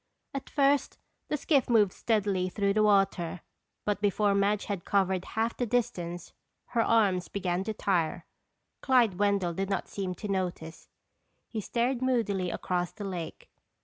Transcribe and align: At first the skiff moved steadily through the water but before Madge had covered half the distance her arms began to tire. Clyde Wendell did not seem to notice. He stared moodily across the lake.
At 0.33 0.49
first 0.49 0.97
the 1.27 1.37
skiff 1.37 1.69
moved 1.69 1.93
steadily 1.93 2.49
through 2.49 2.73
the 2.73 2.81
water 2.81 3.41
but 3.85 4.01
before 4.01 4.33
Madge 4.33 4.65
had 4.65 4.83
covered 4.83 5.23
half 5.37 5.55
the 5.55 5.67
distance 5.67 6.33
her 6.69 6.81
arms 6.81 7.27
began 7.27 7.63
to 7.65 7.73
tire. 7.75 8.25
Clyde 8.81 9.19
Wendell 9.19 9.53
did 9.53 9.69
not 9.69 9.87
seem 9.87 10.15
to 10.15 10.27
notice. 10.27 10.89
He 11.47 11.61
stared 11.61 12.01
moodily 12.01 12.49
across 12.49 12.91
the 12.91 13.03
lake. 13.03 13.51